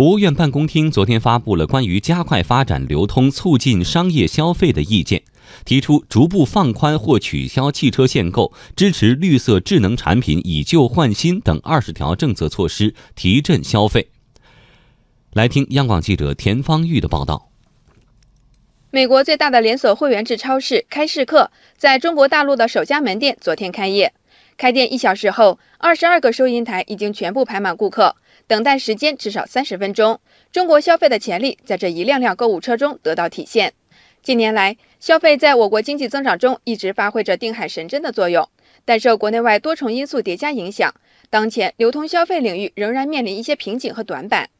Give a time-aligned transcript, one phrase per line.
[0.00, 5.22] 国务院办公厅昨天发布了关于加快发展流通、促进商业消费的意见，
[5.66, 14.08] 提出逐步放宽或取消汽车限购、支持绿色智能产品以旧换新等二十条政策措施，提振消费。
[15.34, 17.50] 来听央广记者田方玉的报道。
[18.90, 24.14] 美国最大的连锁会员制超市开市客在中国大陆的首家门店昨天开业。
[24.56, 28.16] 开店一小时后，二十二个收银台已经全部排满顾客，
[28.50, 30.18] 等待时间至少三十分钟。
[30.50, 33.72] 中国消费的潜力在这一辆辆购物车中得到体现。
[34.24, 38.48] 近年来，消费在我国经济增长中一直发挥着定海神针的作用，
[38.84, 40.92] 但受国内外多重因素叠加影响，
[41.30, 44.50] 当前流通消费领域仍然面临一些瓶颈和短板。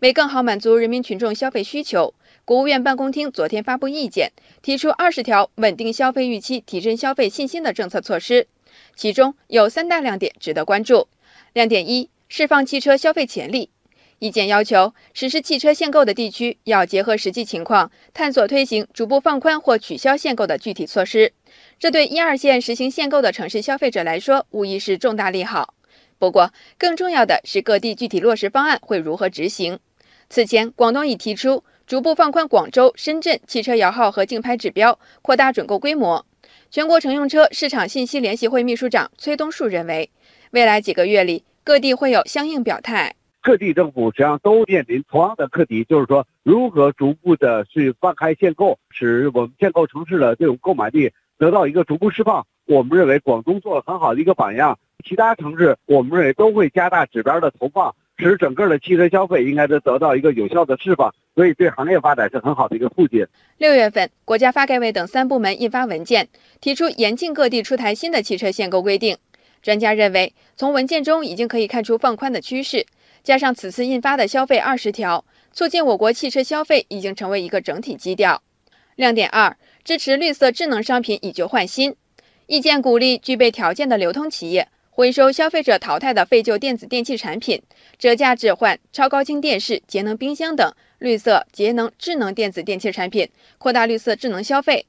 [0.00, 2.12] 为更好满足人民群众消费需求，
[2.44, 4.30] 国务院办公厅昨天发布意见，
[4.60, 8.46] 提出二十条稳定消费预期、提振消费信心的政策措施。
[8.94, 11.08] 其中有三大亮点值得关注。
[11.54, 13.70] 亮点一：释放汽车消费潜力。
[14.18, 21.32] 意见要求，实施汽车限购的地区要结合实际情况，探索推行逐步放宽或取消限购的具体措施。
[21.78, 25.74] 这对一二线实行限购的城市消费者来说，无疑是重大利好。
[26.18, 29.78] 不过，更重要的是各地具体落实方案会如何执行。
[30.28, 36.26] 此前，广东已提出逐步放宽广州、深圳汽车摇号和竞拍指标，扩大准购规模。
[36.70, 40.10] 全国乘用车市场信息联席会秘书长崔东树认为，
[40.50, 43.14] 未来几个月里，各地会有相应表态。
[43.42, 52.46] 各地政府实际上都面临同样的课题，就是说如何逐步的去放开限购，使我们限购城市的这种购买力得到一个逐步释放。
[52.64, 57.94] 我们认为广东做了很好的一个榜样，其他城市我们认为都会加大指标的投放。
[58.16, 63.24] 使整个的汽车消费应该都得到一个有效的释放，所以对行业发展是很好的一个促进。
[63.58, 66.28] 六月份，国家发改委等三部门印发文件，
[66.62, 69.18] 提出严禁各地出台新的汽车限购规定。
[69.68, 72.86] 专家认为，从文件中已经可以看出放宽的趋势，
[73.22, 78.42] 加上此次印发的消费二十条，促进我国汽车消费已经成为一个整体基调。
[78.96, 79.54] 亮点二：
[79.84, 81.94] 支持绿色智能商品以旧换新。
[82.46, 84.66] 意见鼓励具备条件的流通企业。
[84.88, 87.60] 回收消费者淘汰的废旧电子电器产品，
[87.98, 93.28] 折价置换超高清电视、节能冰箱等绿色节能智能电子电器产品，
[93.58, 94.86] 扩大绿色智能消费。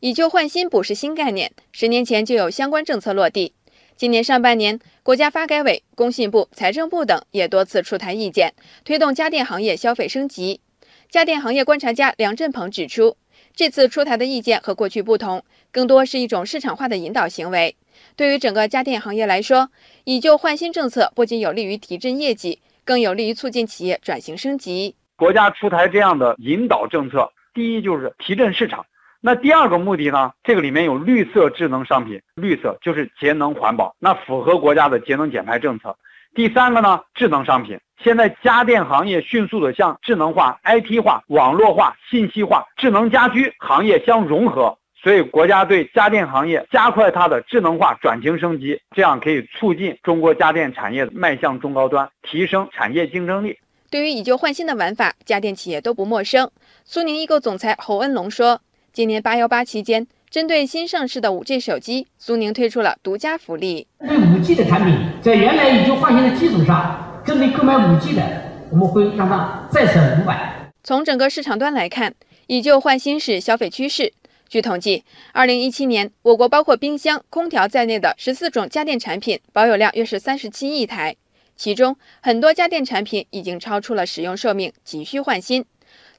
[0.00, 3.52] 以旧换新不是新概念，十年前就有相关政策落地。
[3.96, 8.52] 今年上半年，国家发改委、工信部、财政部等也多次出台意见，
[8.84, 10.60] 推动家电行业消费升级。
[11.08, 13.16] 家电行业观察家梁振鹏指出，
[13.54, 17.76] 这次出台的意见和过去不同，更多是一种市场化的引导行为。
[18.16, 19.70] 对于整个家电行业来说，
[20.02, 24.96] 以旧换新政策不仅有利于提振业绩，更有利于促进企业转型升级。
[25.14, 28.84] 国家出台这样的引导政策，第一就是提振市场。
[29.26, 30.30] 那第二个目的呢？
[30.42, 35.96] 这个里面有绿色智能商品，绿色就是节能环保，那符合国家的节能减排政策。
[36.34, 37.80] 第三个呢，智能商品。
[38.02, 44.76] 现在家电行业迅速的向智能化、IT 化、网络化、信息化、智能家居行业相融合。
[45.02, 53.58] 所以，国家对家电行业加快它的智能化转型升级，这样可以促进中国家电产业迈向中高端，提升产业竞争力。
[53.90, 56.50] 对于以旧换新的玩法，家电企业都不陌生。
[56.84, 58.60] 苏宁易购总裁侯恩龙说
[58.94, 63.88] ：“今年八幺八期间，针对新上市的五 G 手机，苏宁推出了独家福利。
[63.98, 68.22] 对五 G 的产品，在原来以旧换新的基础上，针对购买五 G 的，
[68.70, 72.14] 我们会让它再省五百。”从整个市场端来看，
[72.46, 74.12] 以旧换新是消费趋势。
[74.48, 81.16] 据统计，二零一七年，我国包括冰箱、空调在内的十四种家电产品保有量约是三十七亿台，
[81.56, 85.64] 其中很多家电产品已经超出了使用寿命，急需换新。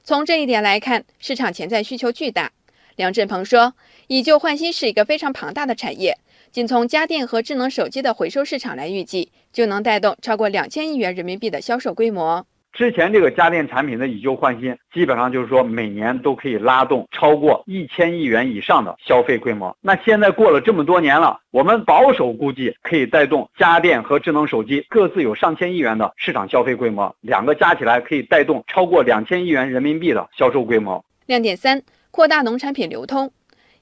[0.04, 2.52] 从这一点来看，市场潜在需求巨大。
[2.96, 3.74] 梁振鹏说
[4.08, 6.16] ：“以旧换新是一个非常庞大的产业，
[6.50, 19.74] 仅从家电和智能手机的回收市场来预计，就能带动超过两千亿元人民币的销售规模。”之前这个家电产品的以旧换新，基本上就是说每年都可以拉动超过一千亿元以上的消费规模。
[19.80, 31.02] 那现在过了这么多年了，我们保守估计可以带动家电和智能手机各自有上千亿元的市场消费规模，两个加起来可以带动超过两千亿元人民币的销售规模。
[31.24, 31.82] 亮点三：
[32.16, 33.30] 扩大农产品流通。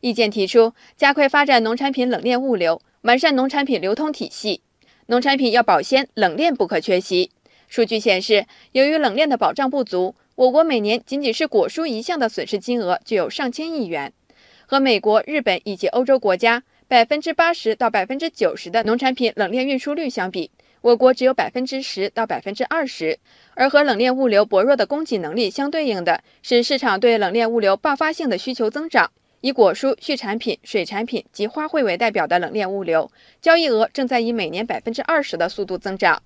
[0.01, 4.61] 意见提出，加快发展农产品冷链物流，完善农产品流通体系。
[5.07, 7.31] 农产品要保鲜，冷链不可缺席。
[7.69, 14.13] 数据显示，由于冷链的保障不足，我国每年仅仅是果蔬一项的损失金额就有上千亿元。
[14.67, 20.51] 和美国、日本以及欧洲国家百分之八十到百分之九十的农产品冷链运输率相比，
[20.85, 23.19] 我国只有百分之十到百分之二十。
[23.55, 29.11] 而和冷链物流薄弱的供给能力相对应的是市场对冷链物流爆发性的需求增长。
[29.41, 33.11] 以果蔬、畜产品、水产品及花卉为代表的冷链物流
[33.41, 36.21] 交易额正在以每年百分之二十的速度增长。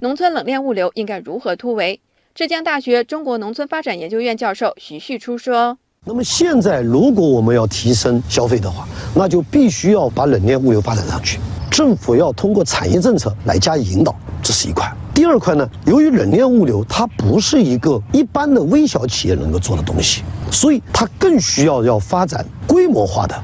[0.00, 1.98] 农村冷链物流应该如何突围？
[2.34, 8.86] 浙江大学中国农村发展研究院教授徐旭初说：“那么现在，如果我们要提升消费的话，
[9.16, 11.38] 那就必须要把冷链物流发展上去。
[11.74, 14.88] 政府要通过产业政策来加以引导，这是一块。
[15.12, 20.22] 第二块呢，由于冷链物流它不是一个一般的微小企业能够做的东西，
[20.52, 23.34] 所以它更需要要发展规模化的。”